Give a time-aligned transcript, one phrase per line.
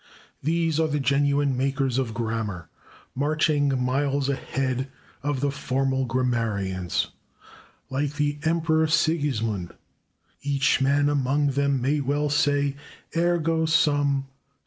[0.41, 2.69] These are the genuine makers of grammar,
[3.13, 4.87] marching miles ahead
[5.21, 7.11] of the formal grammarians.
[7.91, 9.75] Like the Emperor Sigismund,
[10.41, 12.75] each man among them may well say:
[13.15, 14.25] "/Ego sum...